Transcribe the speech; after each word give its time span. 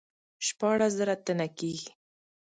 شپاړس 0.45 0.91
زره 0.99 1.15
تنه 1.25 1.47
کیږي. 1.57 1.89